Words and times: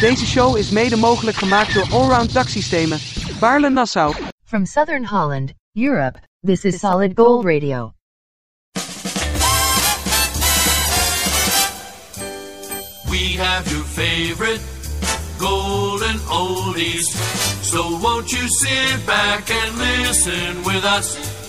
Deze 0.00 0.26
show 0.26 0.56
is 0.56 0.70
mede 0.70 0.96
mogelijk 0.96 1.36
gemaakt 1.36 1.74
door 1.74 1.86
Allround 1.90 2.32
Daksystemen, 2.32 2.98
Baarle-Nassau. 3.40 4.14
From 4.44 4.66
Southern 4.66 5.04
Holland, 5.04 5.52
Europe, 5.72 6.18
this 6.42 6.64
is 6.64 6.78
Solid 6.78 7.12
Gold 7.14 7.44
Radio. 7.44 7.92
We 13.10 13.36
have 13.36 13.70
your 13.70 13.84
favorite 13.84 14.60
golden 15.38 16.18
oldies. 16.30 17.06
So 17.62 17.98
won't 17.98 18.30
you 18.30 18.48
sit 18.48 19.06
back 19.06 19.50
and 19.50 19.78
listen 19.78 20.62
with 20.64 20.84
us? 20.84 21.39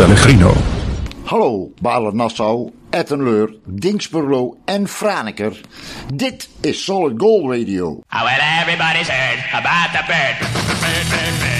Pellegrino. 0.00 0.54
Hallo 1.26 1.74
Balen-Nassau, 1.82 2.72
Ettenleur, 2.90 3.52
Dingsburlo 3.66 4.56
en 4.64 4.88
Franeker. 4.88 5.60
Dit 6.14 6.48
is 6.62 6.84
Solid 6.84 7.18
Gold 7.18 7.50
Radio. 7.50 7.86
Oh, 7.86 8.24
well, 8.24 8.40
everybody's 8.62 9.08
heard 9.08 9.44
about 9.52 9.92
the 9.92 10.02
bird. 10.08 10.38
bird, 10.80 11.06
bird, 11.10 11.40
bird. 11.40 11.59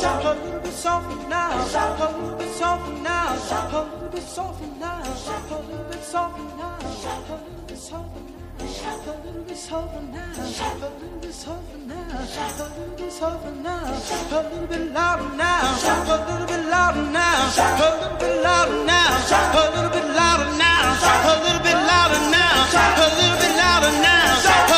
Shout 0.00 0.24
a 0.24 0.32
little 0.34 0.60
bit 0.60 0.72
soft 0.72 1.28
now. 1.28 1.64
Shout 1.66 2.00
a 2.00 2.18
little 2.18 2.38
bit 2.38 2.52
soft 2.54 2.88
now. 3.02 3.38
Shout 3.48 3.72
a 3.72 3.82
little 3.82 4.08
bit 4.08 4.22
soft 4.22 4.62
now. 4.78 5.02
Shout 5.24 5.50
a 5.50 5.56
little 5.56 5.84
bit 5.90 6.02
soft 6.02 6.38
now. 6.58 6.78
Shout 7.02 7.30
a 7.30 7.34
little 7.34 7.64
bit 7.66 7.78
soft 7.78 8.10
now. 8.26 8.66
Shout 8.76 9.06
a 9.06 9.16
little 9.24 9.42
bit 9.42 9.56
soft 9.56 9.94
now. 10.12 10.32
Shout 10.56 10.76
a 10.76 10.88
little 10.98 11.18
bit 11.18 11.34
soft 11.34 11.76
now. 11.86 12.26
Shout 12.26 12.60
a 12.60 12.64
little 12.78 12.96
bit 12.96 13.12
soft 13.12 13.46
now. 13.62 14.00
Shout 14.00 14.32
a 14.32 14.48
little 14.48 14.66
bit 14.66 14.92
louder 14.92 15.36
now. 15.36 15.76
Shout 15.76 16.08
a 16.08 16.16
little 16.26 16.46
bit 16.46 16.66
louder 16.70 17.02
now. 17.10 17.50
Shout 17.50 17.80
a 17.80 17.88
little 18.00 18.18
bit 18.18 18.42
louder 18.42 18.84
now. 18.84 19.20
Shout 19.28 19.54
a 19.54 19.62
little 19.74 19.90
bit 19.90 20.06
louder 20.14 20.50
now. 20.56 20.94
Shout 21.02 21.24
a 21.24 21.34
little 21.42 21.62
bit 21.66 21.78
louder 21.90 22.22
now. 22.30 22.66
Shout 22.72 22.98
a 22.98 23.06
little 23.16 23.38
bit 23.42 23.56
louder 23.56 23.92
now. 24.02 24.75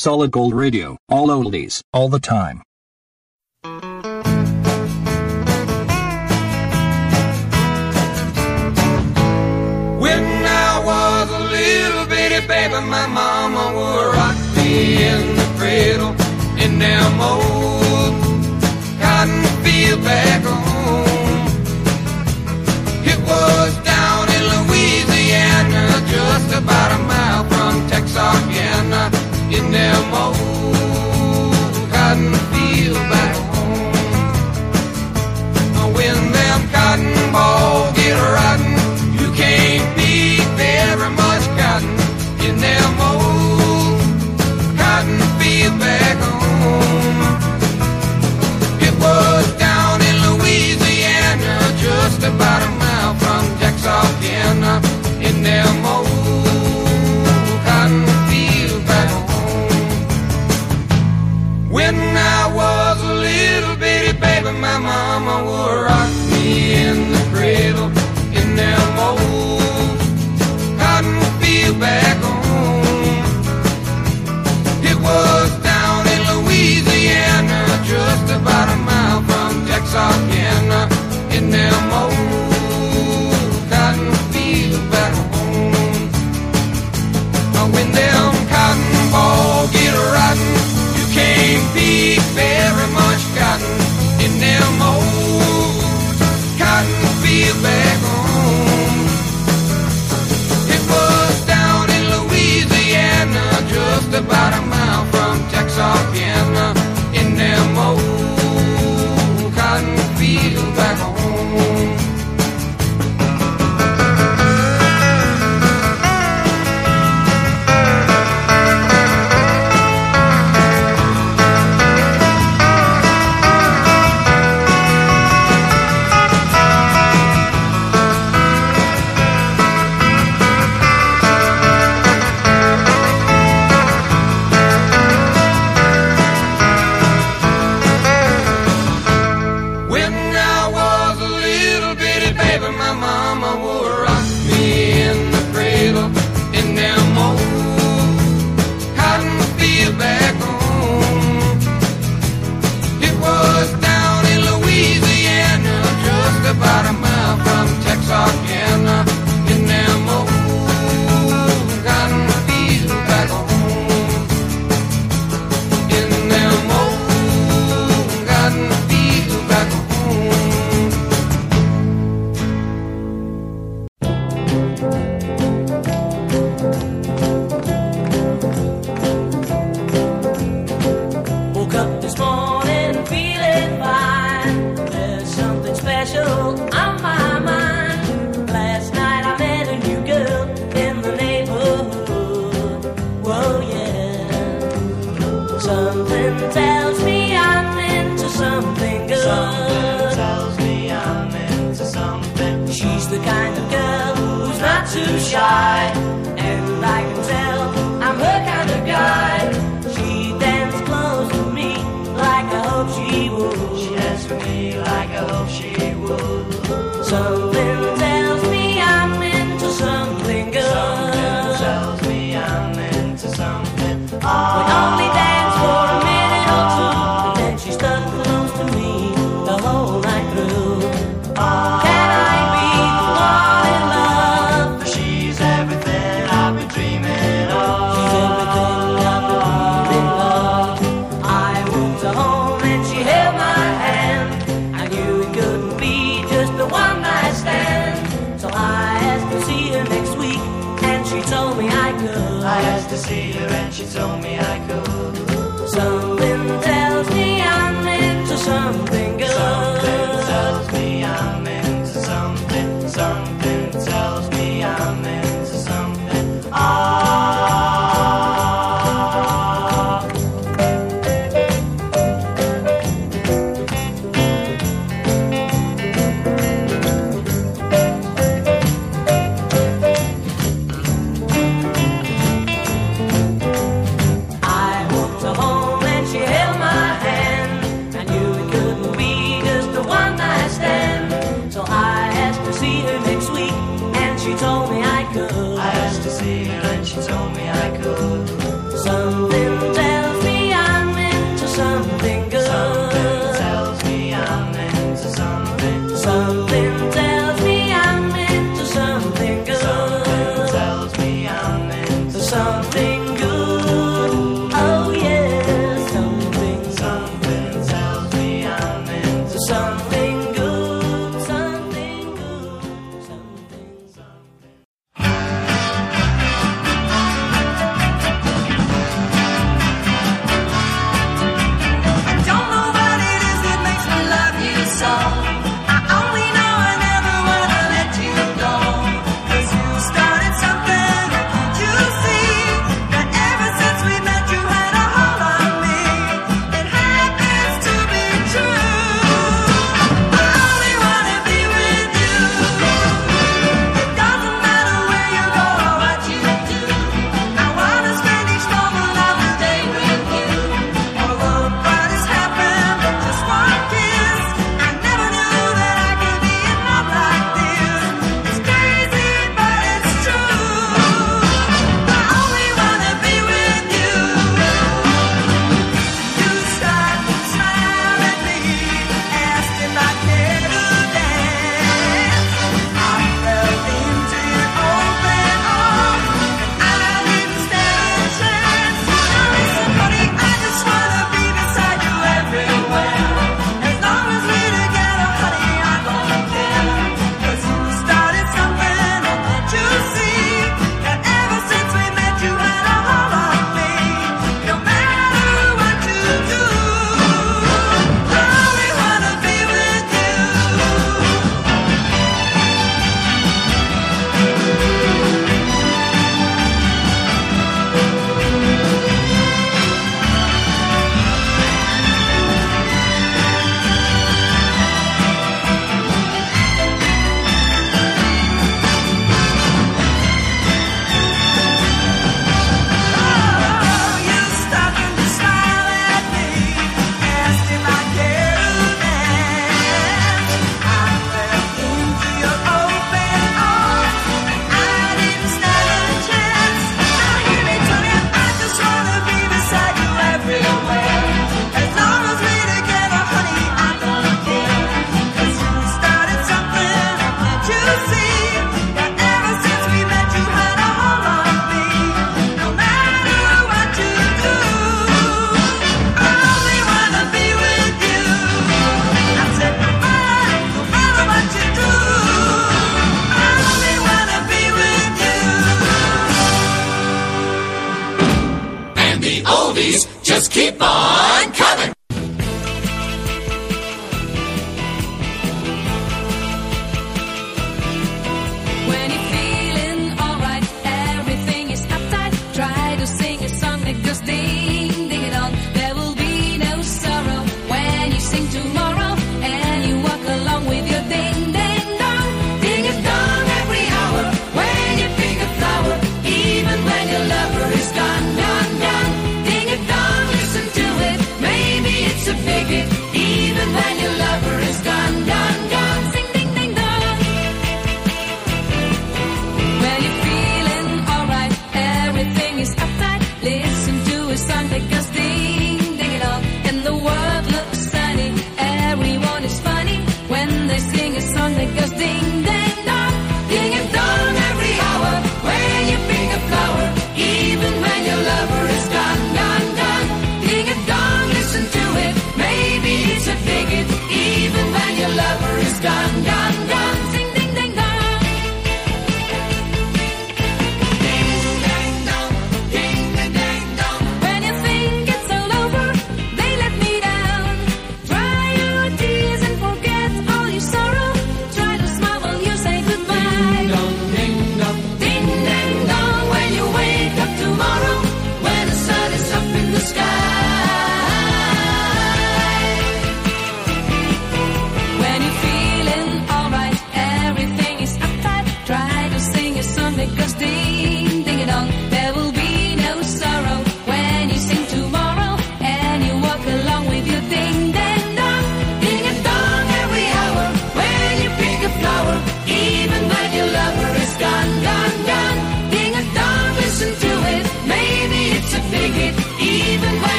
Solid 0.00 0.30
Gold 0.30 0.54
Radio, 0.54 0.96
all 1.10 1.28
oldies, 1.28 1.82
all 1.92 2.08
the 2.08 2.18
time. 2.18 2.62
When 10.00 10.24
I 10.46 10.82
was 10.86 11.30
a 11.30 11.40
little 11.52 12.06
bitty 12.06 12.46
baby, 12.46 12.80
my 12.86 13.06
mama 13.08 13.74
would 13.76 14.14
rock 14.16 14.36
me 14.56 15.04
in 15.04 15.36
the 15.36 15.44
cradle 15.58 16.14
in 16.58 16.78
them 16.78 17.20
old 17.20 18.14
cotton 19.02 19.44
field 19.62 20.02
back 20.02 20.42
home. 20.44 20.69
no. 29.70 30.59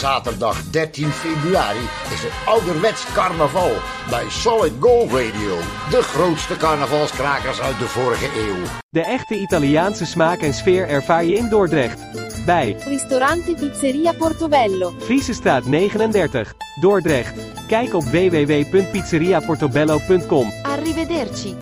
Zaterdag 0.00 0.70
13 0.70 1.10
februari 1.10 1.88
is 2.12 2.22
het 2.22 2.32
ouderwets 2.44 3.04
carnaval 3.12 3.70
bij 4.10 4.24
Solid 4.28 4.72
Gold 4.80 5.10
Radio. 5.10 5.58
De 5.90 6.02
grootste 6.02 6.56
carnavalskrakers 6.56 7.60
uit 7.60 7.78
de 7.78 7.84
vorige 7.84 8.24
eeuw. 8.24 8.56
De 8.90 9.04
echte 9.04 9.34
Italiaanse 9.34 10.06
smaak 10.06 10.40
en 10.40 10.54
sfeer 10.54 10.88
ervaar 10.88 11.24
je 11.24 11.34
in 11.34 11.48
Dordrecht. 11.48 12.00
Bij 12.46 12.76
Ristorante 12.86 13.54
Pizzeria 13.54 14.12
Portobello. 14.12 14.94
Friesestraat 14.98 15.66
39, 15.66 16.54
Dordrecht. 16.80 17.34
Kijk 17.66 17.94
op 17.94 18.04
www.pizzeriaportobello.com. 18.04 20.52
Arrivederci. 20.62 21.56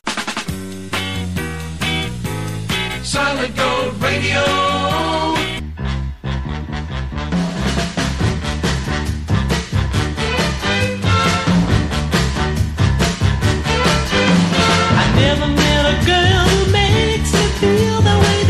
Solid 3.03 3.61
Gold 3.61 3.93
Radio. 4.01 4.78
Never 15.21 15.49
met 15.49 15.85
a 15.93 15.97
girl 16.07 16.45
who 16.53 16.73
makes 16.73 17.33
me 17.33 17.47
feel 17.61 18.01
that 18.03 18.19
way. 18.23 18.48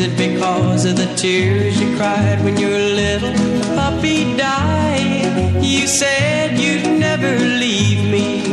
Is 0.00 0.06
it 0.06 0.16
because 0.16 0.84
of 0.84 0.96
the 0.96 1.12
tears 1.16 1.80
you 1.80 1.96
cried 1.96 2.38
when 2.44 2.56
your 2.56 2.78
little 2.78 3.32
puppy 3.74 4.36
died? 4.36 5.64
You 5.64 5.88
said 5.88 6.56
you'd 6.56 7.00
never 7.00 7.36
leave 7.36 8.04
me. 8.08 8.46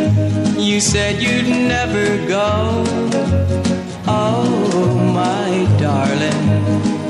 You 0.59 0.79
said 0.79 1.21
you'd 1.21 1.47
never 1.47 2.05
go. 2.27 2.83
Oh, 4.07 5.11
my 5.13 5.51
darling, 5.79 6.45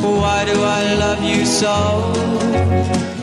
why 0.01 0.43
do 0.43 0.61
I 0.61 0.95
love 0.95 1.23
you 1.23 1.45
so? 1.45 3.14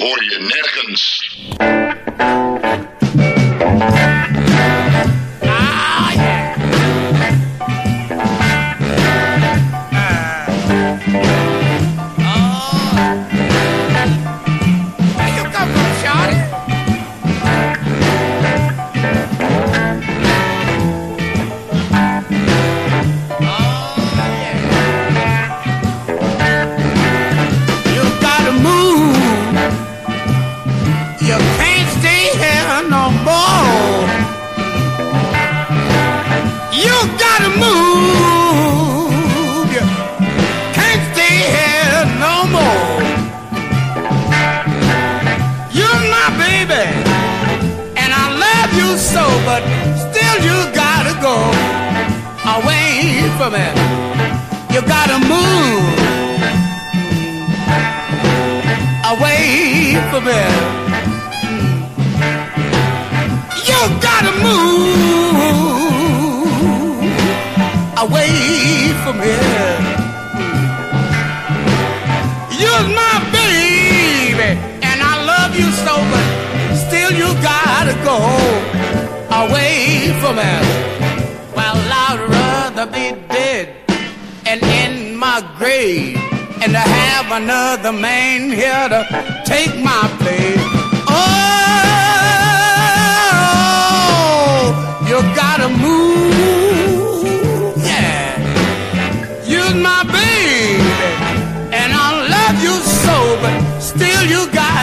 Hoor 0.00 0.24
je 0.24 0.38
nergens. 0.38 1.28
Ah, 5.42 6.10
Where 11.12 11.59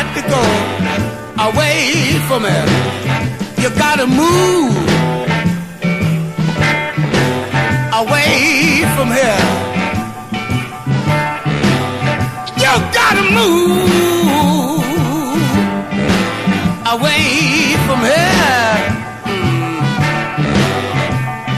got 0.08 0.16
to 0.16 0.22
go 0.30 0.42
away 1.50 2.20
from 2.28 2.46
it. 2.46 2.70
You 3.62 3.70
gotta 3.72 4.08
move 4.08 4.76
away 7.94 8.86
from 8.96 9.10
here. 9.12 9.46
You 12.58 12.74
gotta 12.94 13.24
move 13.40 13.62
away 16.94 17.76
from 17.86 18.00
here. 18.00 18.78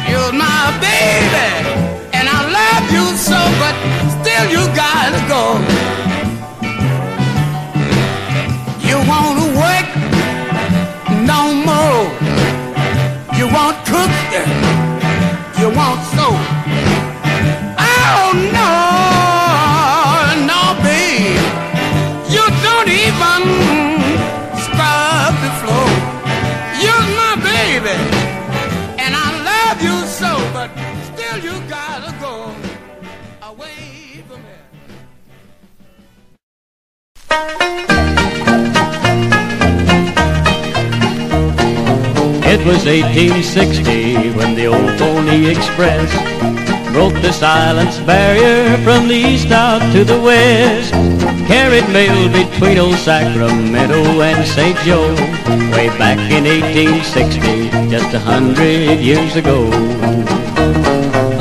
You're 0.10 0.34
my 0.34 0.78
baby, 0.82 1.48
and 2.14 2.28
I 2.28 2.40
love 2.60 2.86
you 2.92 3.06
so, 3.18 3.40
but 3.60 3.76
still 4.22 4.46
you 4.50 4.66
gotta 4.76 5.22
go. 5.28 5.89
You 15.80 16.09
was 42.70 42.86
1860 42.86 44.30
when 44.38 44.54
the 44.54 44.68
old 44.68 45.00
Pony 45.00 45.50
Express 45.50 46.08
broke 46.94 47.20
the 47.24 47.32
silence 47.32 47.98
barrier 48.02 48.78
from 48.84 49.08
the 49.08 49.16
east 49.16 49.50
out 49.50 49.82
to 49.92 50.04
the 50.04 50.22
west. 50.22 50.94
Carried 51.48 51.90
mail 51.90 52.30
between 52.32 52.78
old 52.78 52.94
Sacramento 52.98 54.22
and 54.22 54.46
St. 54.46 54.78
Joe 54.86 55.16
way 55.74 55.90
back 55.98 56.20
in 56.30 56.44
1860, 56.44 57.90
just 57.90 58.14
a 58.14 58.20
hundred 58.20 59.00
years 59.00 59.36
ago. 59.36 59.68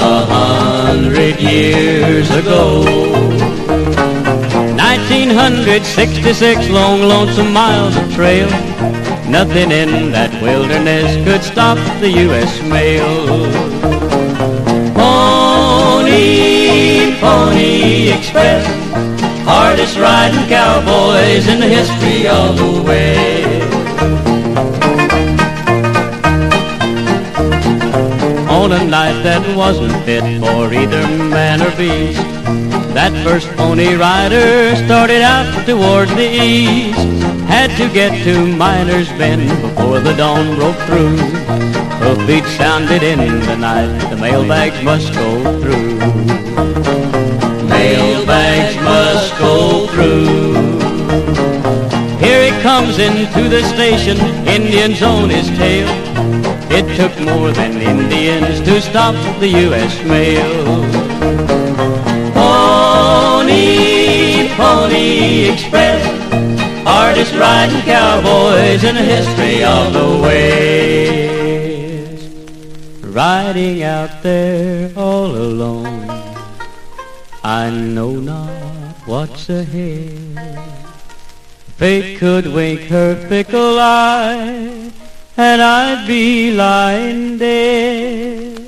A 0.01 0.25
hundred 0.25 1.39
years 1.41 2.31
ago. 2.31 2.85
1966 4.81 6.71
long 6.71 7.03
lonesome 7.03 7.53
miles 7.53 7.95
of 7.99 8.15
trail. 8.15 8.49
Nothing 9.29 9.71
in 9.71 10.11
that 10.13 10.33
wilderness 10.43 11.23
could 11.23 11.43
stop 11.43 11.77
the 12.01 12.11
U.S. 12.27 12.63
mail. 12.63 13.45
Pony, 14.95 17.15
Pony 17.21 18.09
Express, 18.09 18.65
hardest 19.45 19.99
riding 19.99 20.49
cowboys 20.49 21.47
in 21.47 21.61
the 21.61 21.69
history 21.69 22.27
of 22.27 22.57
the 22.57 22.83
West. 22.83 23.58
On 28.59 28.73
a 28.73 28.85
night 28.85 29.23
that 29.23 29.57
wasn't 29.57 29.93
fit 30.05 30.25
for 30.41 30.75
either 30.75 31.07
man 31.31 31.63
or 31.63 31.71
beast, 31.77 32.21
that 32.93 33.13
first 33.25 33.47
pony 33.57 33.95
rider 33.95 34.75
started 34.85 35.23
out 35.23 35.47
towards 35.65 36.13
the 36.17 36.29
east. 36.29 36.99
Had 37.47 37.71
to 37.79 37.89
get 37.95 38.11
to 38.25 38.35
Miner's 38.57 39.09
Bend 39.11 39.49
before 39.63 40.01
the 40.01 40.13
dawn 40.15 40.57
broke 40.57 40.77
through. 40.89 41.17
Hoofbeats 42.03 42.51
sounded 42.57 43.05
in 43.05 43.19
the 43.47 43.57
night, 43.57 43.97
the 44.11 44.17
mailbags 44.17 44.83
must 44.83 45.15
go 45.15 45.61
through. 45.63 45.99
Mailbags 47.69 48.77
must 48.83 49.39
go 49.39 49.87
through. 49.87 50.59
Here 52.19 52.51
he 52.51 52.61
comes 52.61 52.99
into 52.99 53.49
the 53.49 53.63
station, 53.73 54.19
Indians 54.49 55.01
on 55.01 55.31
his 55.31 55.47
tail. 55.57 56.08
It 56.71 56.87
took 56.97 57.19
more 57.21 57.51
than 57.51 57.81
Indians 57.81 58.61
to 58.61 58.81
stop 58.81 59.17
the 59.41 59.49
U.S. 59.49 60.01
mail. 60.05 60.85
Pony, 62.35 64.49
Pony 64.55 65.49
Express, 65.51 66.05
hardest 66.85 67.35
riding 67.35 67.83
cowboys 67.83 68.85
in 68.85 68.95
the 68.95 69.03
history 69.03 69.65
of 69.65 69.93
the 69.93 70.19
West. 70.23 70.39
Riding 73.03 73.83
out 73.83 74.23
there 74.23 74.93
all 74.95 75.35
alone, 75.35 76.09
I 77.43 77.71
know 77.71 78.13
not 78.13 78.95
what's 79.07 79.49
ahead. 79.49 80.37
Fate 81.77 82.19
could 82.19 82.47
wink 82.47 82.83
her 82.91 83.17
fickle 83.29 83.79
eye, 83.79 84.78
and 85.41 85.63
I'd 85.63 86.05
be 86.05 86.51
lying 86.51 87.39
dead. 87.39 88.61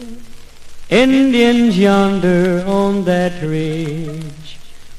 Indians 0.89 1.77
yonder 1.77 2.65
on 2.65 3.05
that 3.07 3.43
ridge, 3.43 4.59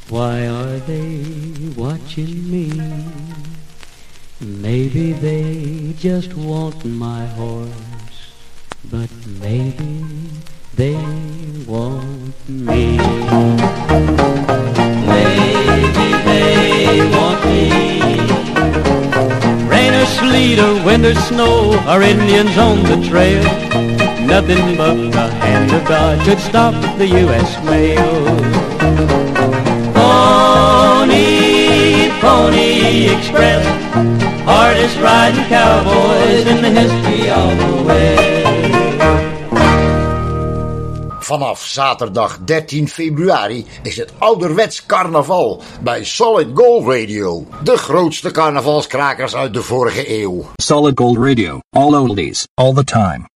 why 0.09 0.47
are 0.47 0.79
they 0.79 1.23
watching 1.77 2.51
me? 2.51 2.69
Maybe 4.41 5.13
they 5.13 5.93
just 5.97 6.33
want 6.33 6.83
my 6.83 7.25
horse, 7.25 8.33
but 8.89 9.09
maybe 9.39 10.03
they 10.75 10.95
want 11.65 12.49
me. 12.49 12.97
Maybe 15.07 16.11
they 16.25 17.09
want 17.15 17.45
me. 17.45 18.00
Or 20.61 20.85
wind 20.85 21.05
or 21.05 21.15
snow, 21.15 21.71
or 21.87 22.01
Indians 22.01 22.57
on 22.57 22.83
the 22.83 22.97
trail. 23.07 23.43
Nothing 24.27 24.77
but 24.77 24.95
the 25.11 25.27
hand 25.39 25.71
of 25.71 25.87
God 25.87 26.19
could 26.25 26.39
stop 26.39 26.73
the 26.97 27.07
U.S. 27.07 27.63
mail. 27.63 28.23
Pony, 29.93 31.31
Pony 32.19 33.07
Express, 33.15 33.65
hardest 34.43 34.97
riding 34.99 35.45
cowboys 35.45 36.45
in 36.45 36.61
the 36.61 36.69
history 36.69 37.29
of 37.29 37.57
the 37.57 37.83
West. 37.83 38.70
Vanaf 41.31 41.65
zaterdag 41.65 42.39
13 42.45 42.87
februari 42.87 43.65
is 43.83 43.97
het 43.97 44.13
ouderwets 44.17 44.85
carnaval 44.85 45.61
bij 45.81 46.03
Solid 46.03 46.47
Gold 46.53 46.87
Radio. 46.87 47.47
De 47.63 47.77
grootste 47.77 48.31
carnavalskrakers 48.31 49.35
uit 49.35 49.53
de 49.53 49.61
vorige 49.61 50.21
eeuw. 50.21 50.45
Solid 50.55 50.99
Gold 50.99 51.17
Radio. 51.17 51.59
All 51.69 51.93
oldies. 51.93 52.47
All 52.53 52.73
the 52.73 52.83
time. 52.83 53.29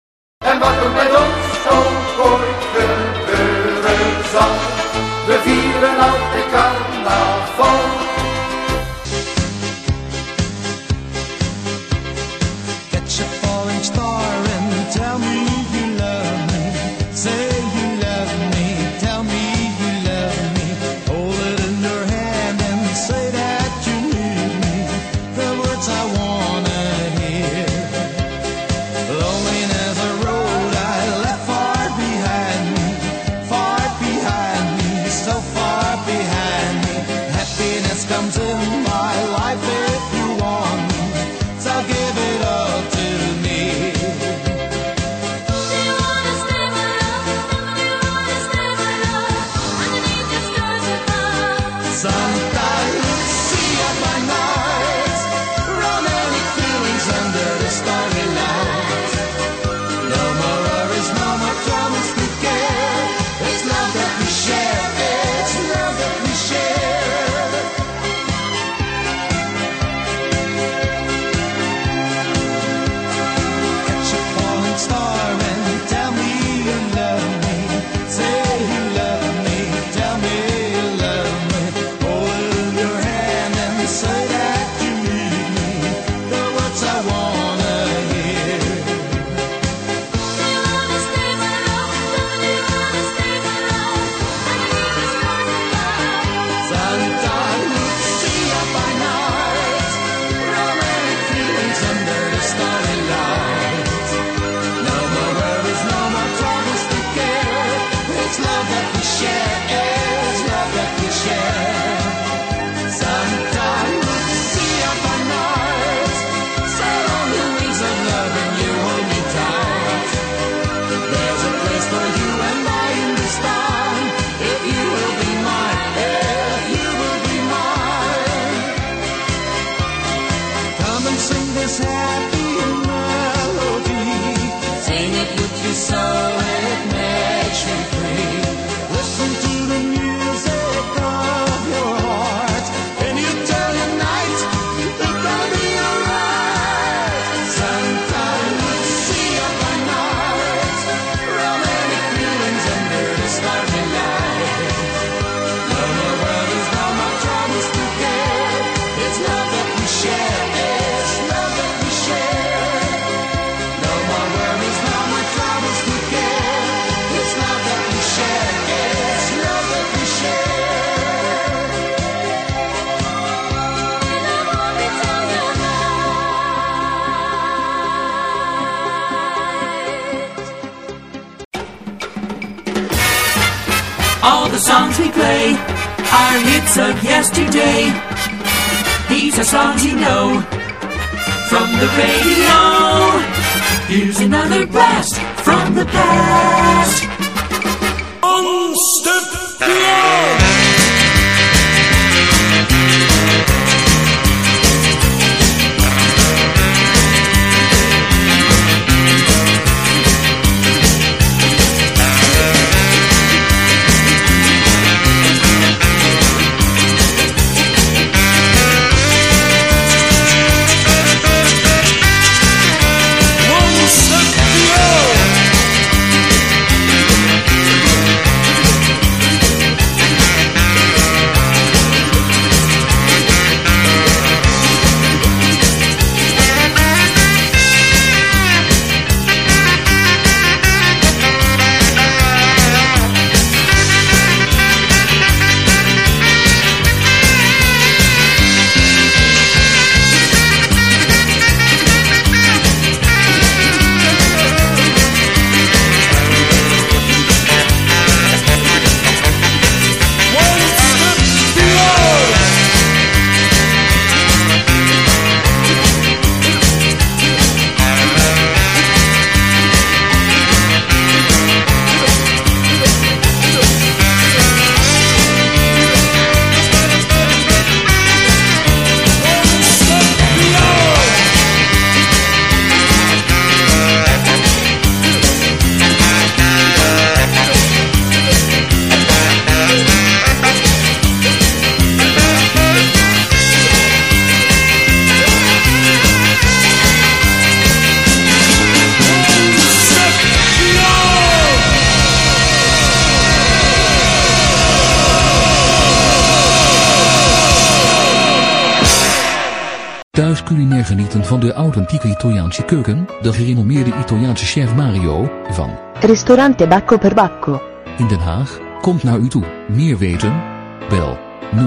Thuis 310.34 310.46
culinair 310.46 310.86
genieten 310.86 311.26
van 311.26 311.40
de 311.40 311.54
authentieke 311.54 312.08
Italiaanse 312.08 312.64
keuken, 312.64 313.08
de 313.22 313.34
gerenommeerde 313.34 313.94
Italiaanse 314.00 314.46
chef 314.46 314.76
Mario, 314.76 315.32
van 315.50 315.70
Ristorante 316.00 316.68
Bacco 316.68 316.98
per 316.98 317.14
Bacco. 317.14 317.62
in 317.98 318.08
Den 318.08 318.20
Haag, 318.20 318.60
komt 318.82 319.04
naar 319.04 319.18
u 319.18 319.28
toe. 319.28 319.44
Meer 319.68 319.98
weten? 319.98 320.42
Bel 320.90 321.18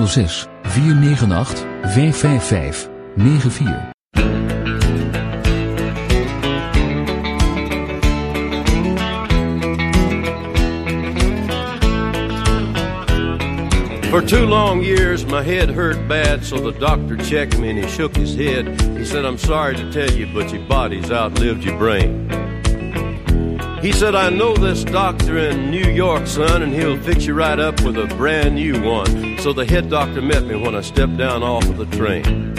06 0.06 0.46
498 0.62 1.64
555 1.82 2.88
94. 3.16 3.95
For 14.16 14.26
two 14.26 14.46
long 14.46 14.82
years, 14.82 15.26
my 15.26 15.42
head 15.42 15.68
hurt 15.68 16.08
bad, 16.08 16.42
so 16.42 16.56
the 16.56 16.72
doctor 16.72 17.18
checked 17.18 17.58
me 17.58 17.68
and 17.68 17.78
he 17.78 17.86
shook 17.86 18.16
his 18.16 18.34
head. 18.34 18.80
He 18.96 19.04
said, 19.04 19.26
I'm 19.26 19.36
sorry 19.36 19.76
to 19.76 19.92
tell 19.92 20.10
you, 20.10 20.26
but 20.32 20.50
your 20.50 20.62
body's 20.62 21.10
outlived 21.10 21.62
your 21.62 21.76
brain. 21.76 22.26
He 23.82 23.92
said, 23.92 24.14
I 24.14 24.30
know 24.30 24.56
this 24.56 24.84
doctor 24.84 25.36
in 25.36 25.70
New 25.70 25.84
York, 25.84 26.26
son, 26.26 26.62
and 26.62 26.72
he'll 26.72 26.98
fix 26.98 27.26
you 27.26 27.34
right 27.34 27.58
up 27.58 27.78
with 27.82 27.98
a 27.98 28.06
brand 28.16 28.54
new 28.54 28.82
one. 28.82 29.38
So 29.40 29.52
the 29.52 29.66
head 29.66 29.90
doctor 29.90 30.22
met 30.22 30.44
me 30.44 30.56
when 30.56 30.74
I 30.74 30.80
stepped 30.80 31.18
down 31.18 31.42
off 31.42 31.68
of 31.68 31.76
the 31.76 31.84
train. 31.94 32.56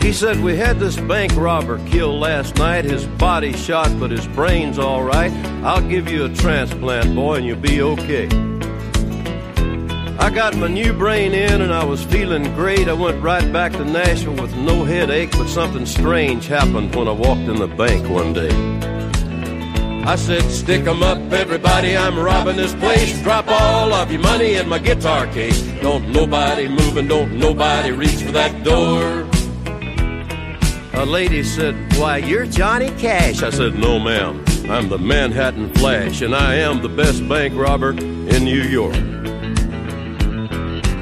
He 0.00 0.12
said, 0.12 0.40
We 0.40 0.56
had 0.56 0.80
this 0.80 0.96
bank 0.96 1.36
robber 1.36 1.78
killed 1.86 2.18
last 2.18 2.56
night. 2.56 2.84
His 2.84 3.06
body 3.06 3.52
shot, 3.52 3.96
but 4.00 4.10
his 4.10 4.26
brain's 4.26 4.80
all 4.80 5.04
right. 5.04 5.32
I'll 5.62 5.88
give 5.88 6.08
you 6.08 6.24
a 6.24 6.28
transplant, 6.28 7.14
boy, 7.14 7.36
and 7.36 7.46
you'll 7.46 7.60
be 7.60 7.82
okay. 7.82 8.51
I 10.18 10.30
got 10.30 10.56
my 10.56 10.68
new 10.68 10.92
brain 10.92 11.32
in 11.32 11.60
and 11.62 11.72
I 11.72 11.84
was 11.84 12.04
feeling 12.04 12.44
great. 12.54 12.88
I 12.88 12.92
went 12.92 13.22
right 13.22 13.52
back 13.52 13.72
to 13.72 13.84
Nashville 13.84 14.34
with 14.34 14.54
no 14.56 14.84
headache, 14.84 15.32
but 15.32 15.48
something 15.48 15.86
strange 15.86 16.46
happened 16.46 16.94
when 16.94 17.08
I 17.08 17.12
walked 17.12 17.48
in 17.48 17.56
the 17.56 17.66
bank 17.66 18.08
one 18.08 18.32
day. 18.32 18.50
I 20.04 20.16
said, 20.16 20.42
stick 20.50 20.86
'em 20.86 21.02
up, 21.02 21.18
everybody, 21.32 21.96
I'm 21.96 22.18
robbing 22.18 22.56
this 22.56 22.74
place. 22.74 23.20
Drop 23.22 23.46
all 23.48 23.92
of 23.92 24.10
your 24.10 24.20
money 24.20 24.54
in 24.54 24.68
my 24.68 24.78
guitar 24.78 25.26
case. 25.28 25.62
Don't 25.80 26.08
nobody 26.08 26.68
move 26.68 26.96
and 26.96 27.08
don't 27.08 27.38
nobody 27.38 27.92
reach 27.92 28.22
for 28.22 28.32
that 28.32 28.64
door. 28.64 29.26
A 30.94 31.06
lady 31.06 31.42
said, 31.42 31.74
Why, 31.96 32.18
you're 32.18 32.46
Johnny 32.46 32.90
Cash. 32.98 33.42
I 33.42 33.50
said, 33.50 33.78
No, 33.78 33.98
ma'am. 33.98 34.44
I'm 34.68 34.88
the 34.88 34.98
Manhattan 34.98 35.72
Flash, 35.74 36.22
and 36.22 36.34
I 36.34 36.54
am 36.56 36.82
the 36.82 36.88
best 36.88 37.28
bank 37.28 37.54
robber 37.56 37.90
in 37.90 38.44
New 38.44 38.62
York. 38.62 39.11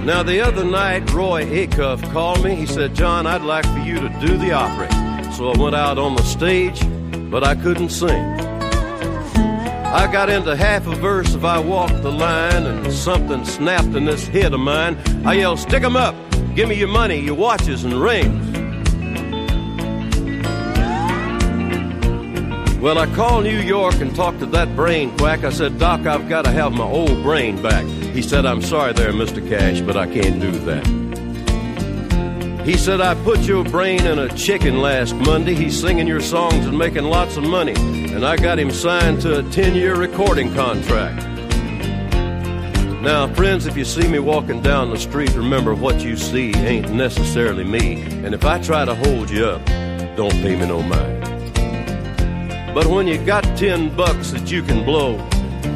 Now, 0.04 0.22
the 0.22 0.40
other 0.40 0.64
night, 0.64 1.10
Roy 1.12 1.44
Acuff 1.44 2.10
called 2.12 2.42
me. 2.42 2.54
He 2.54 2.66
said, 2.66 2.94
John, 2.94 3.26
I'd 3.26 3.42
like 3.42 3.66
for 3.66 3.78
you 3.80 4.00
to 4.00 4.08
do 4.20 4.36
the 4.38 4.52
opera. 4.52 4.88
So 5.34 5.50
I 5.50 5.58
went 5.58 5.76
out 5.76 5.98
on 5.98 6.16
the 6.16 6.22
stage, 6.22 6.80
but 7.30 7.44
I 7.44 7.54
couldn't 7.54 7.90
sing. 7.90 8.40
I 9.92 10.10
got 10.10 10.30
into 10.30 10.56
half 10.56 10.86
a 10.86 10.94
verse 10.94 11.34
of 11.34 11.44
I 11.44 11.58
Walked 11.58 12.02
the 12.02 12.10
Line, 12.12 12.64
and 12.64 12.92
something 12.92 13.44
snapped 13.44 13.94
in 13.94 14.06
this 14.06 14.26
head 14.26 14.54
of 14.54 14.60
mine. 14.60 14.96
I 15.26 15.34
yelled, 15.34 15.58
Stick 15.58 15.82
'em 15.82 15.96
up! 15.96 16.14
Give 16.54 16.68
me 16.68 16.76
your 16.76 16.88
money, 16.88 17.18
your 17.20 17.34
watches, 17.34 17.84
and 17.84 17.94
rings. 18.00 18.46
Well, 22.80 22.98
I 22.98 23.06
called 23.14 23.44
New 23.44 23.58
York 23.58 23.96
and 23.96 24.14
talked 24.16 24.38
to 24.40 24.46
that 24.46 24.74
brain 24.74 25.16
quack. 25.18 25.44
I 25.44 25.50
said, 25.50 25.78
Doc, 25.78 26.06
I've 26.06 26.28
got 26.28 26.46
to 26.46 26.50
have 26.50 26.72
my 26.72 26.84
old 26.84 27.22
brain 27.22 27.60
back. 27.60 27.84
He 28.12 28.22
said, 28.22 28.44
I'm 28.44 28.60
sorry 28.60 28.92
there, 28.92 29.12
Mr. 29.12 29.46
Cash, 29.48 29.80
but 29.82 29.96
I 29.96 30.06
can't 30.06 30.40
do 30.40 30.50
that. 30.50 30.86
He 32.64 32.76
said, 32.76 33.00
I 33.00 33.14
put 33.24 33.40
your 33.40 33.64
brain 33.64 34.04
in 34.04 34.18
a 34.18 34.28
chicken 34.36 34.82
last 34.82 35.14
Monday. 35.14 35.54
He's 35.54 35.80
singing 35.80 36.06
your 36.06 36.20
songs 36.20 36.66
and 36.66 36.76
making 36.76 37.04
lots 37.04 37.36
of 37.36 37.44
money. 37.44 37.74
And 37.76 38.26
I 38.26 38.36
got 38.36 38.58
him 38.58 38.70
signed 38.70 39.22
to 39.22 39.38
a 39.38 39.42
10 39.50 39.74
year 39.74 39.96
recording 39.96 40.52
contract. 40.54 41.26
Now, 43.00 43.32
friends, 43.32 43.66
if 43.66 43.78
you 43.78 43.86
see 43.86 44.06
me 44.06 44.18
walking 44.18 44.60
down 44.60 44.90
the 44.90 44.98
street, 44.98 45.34
remember 45.34 45.74
what 45.74 46.00
you 46.02 46.16
see 46.18 46.54
ain't 46.54 46.92
necessarily 46.92 47.64
me. 47.64 48.02
And 48.02 48.34
if 48.34 48.44
I 48.44 48.60
try 48.60 48.84
to 48.84 48.94
hold 48.94 49.30
you 49.30 49.46
up, 49.46 49.64
don't 50.16 50.32
pay 50.32 50.54
me 50.54 50.66
no 50.66 50.82
mind. 50.82 51.24
But 52.74 52.86
when 52.86 53.06
you 53.06 53.24
got 53.24 53.42
10 53.56 53.96
bucks 53.96 54.32
that 54.32 54.50
you 54.50 54.62
can 54.62 54.84
blow, 54.84 55.16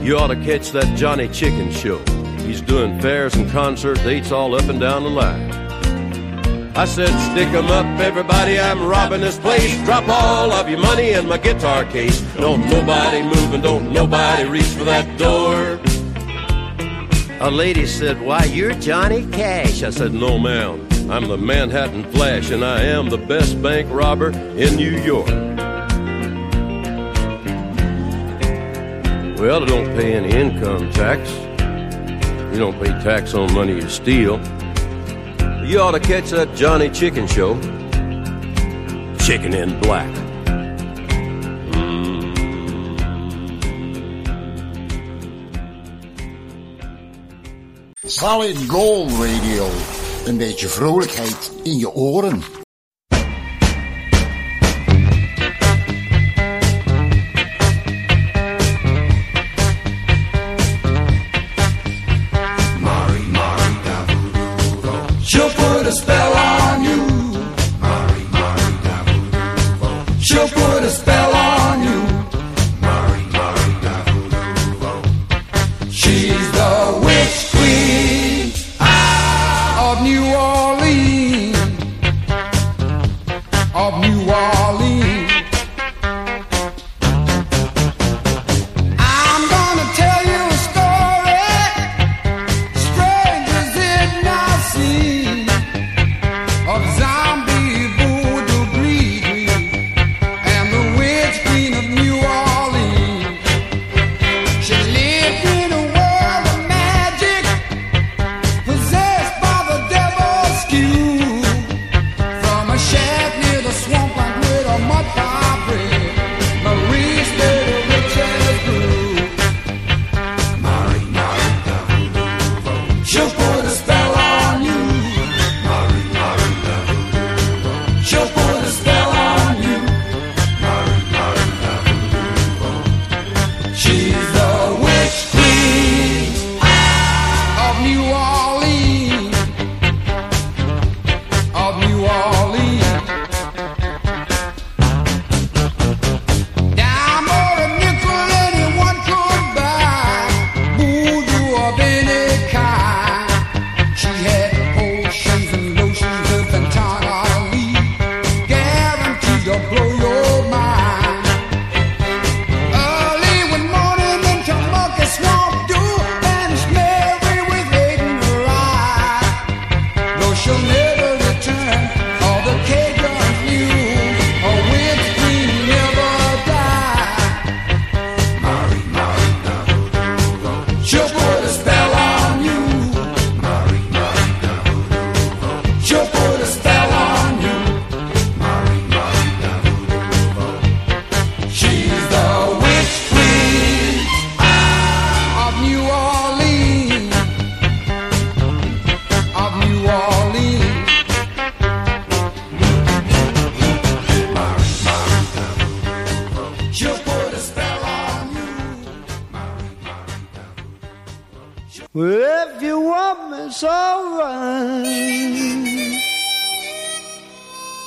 you 0.03 0.19
ought 0.19 0.27
to 0.27 0.37
catch 0.37 0.71
that 0.73 0.99
Johnny 0.99 1.29
Chicken 1.29 1.73
show. 1.73 2.05
He's 2.45 2.61
doing 2.61 3.01
fairs 3.01 3.35
and 3.35 3.51
concert 3.51 3.97
dates 4.05 4.31
all 4.31 4.55
up 4.55 4.69
and 4.69 4.79
down 4.79 5.03
the 5.03 5.11
line. 5.11 5.51
I 6.77 6.85
said, 6.85 7.09
stick 7.31 7.49
'em 7.49 7.67
up, 7.67 7.87
everybody, 8.01 8.59
I'm 8.59 8.85
robbing 8.87 9.21
this 9.21 9.39
place. 9.39 9.81
Drop 9.85 10.09
all 10.09 10.53
of 10.53 10.69
your 10.69 10.81
money 10.81 11.13
in 11.13 11.29
my 11.29 11.39
guitar 11.39 11.85
case. 11.85 12.21
Don't 12.37 12.69
nobody 12.69 13.23
move 13.23 13.55
and 13.55 13.63
don't 13.63 13.93
nobody 13.93 14.45
reach 14.49 14.73
for 14.79 14.85
that 14.85 15.07
door. 15.17 15.79
A 17.41 17.51
lady 17.51 17.87
said, 17.87 18.21
Why, 18.21 18.45
you're 18.45 18.75
Johnny 18.75 19.27
Cash. 19.31 19.83
I 19.83 19.91
said, 19.91 20.13
No, 20.13 20.39
ma'am. 20.39 20.89
I'm 21.11 21.29
the 21.29 21.37
Manhattan 21.37 22.05
Flash, 22.13 22.51
and 22.51 22.65
I 22.65 22.81
am 22.83 23.11
the 23.11 23.19
best 23.19 23.61
bank 23.63 23.89
robber 23.91 24.31
in 24.31 24.75
New 24.77 24.99
York. 25.03 25.29
Well, 29.39 29.63
I 29.63 29.67
don't 29.67 29.95
pay 29.95 30.15
any 30.15 30.31
income 30.31 30.91
tax. 30.93 31.44
You 32.55 32.61
don't 32.61 32.79
pay 32.81 32.93
tax 33.03 33.35
on 33.35 33.53
money 33.53 33.73
you 33.73 33.89
steal. 33.89 34.39
You 35.65 35.81
ought 35.81 35.91
to 35.91 35.99
catch 35.99 36.31
that 36.31 36.55
Johnny 36.55 36.89
Chicken 36.89 37.27
show. 37.27 37.59
Chicken 39.19 39.55
in 39.55 39.81
black. 39.81 40.09
Solid 48.05 48.57
Gold 48.69 49.11
Radio. 49.11 49.69
Een 50.25 50.37
beetje 50.37 50.69
vrolijkheid 50.69 51.53
in 51.63 51.79
je 51.79 51.93
oren. 51.93 52.64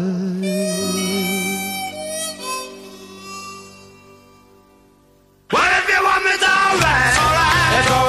What 5.49 5.73
if 5.73 5.89
you 5.89 6.03
want 6.05 6.25
me's 6.25 6.43
alright? 6.43 7.09
It's 7.09 7.91
alright. 7.91 8.02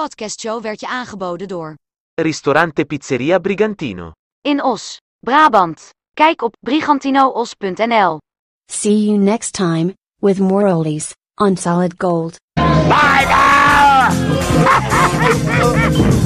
Podcastshow 0.00 0.62
werd 0.62 0.80
je 0.80 0.88
aangeboden 0.88 1.48
door 1.48 1.74
Ristorante 2.14 2.84
Pizzeria 2.84 3.38
Brigantino. 3.38 4.12
In 4.40 4.62
Os, 4.62 5.00
Brabant. 5.18 5.88
Kijk 6.14 6.42
op 6.42 6.56
brigantinoos.nl. 6.60 8.18
See 8.72 9.04
you 9.04 9.18
next 9.18 9.52
time, 9.52 9.94
with 10.20 10.38
more 10.38 10.72
oldies, 10.72 11.14
on 11.34 11.56
Solid 11.56 11.94
Gold. 11.96 12.36
Bye 12.54 13.26
now! 13.28 14.10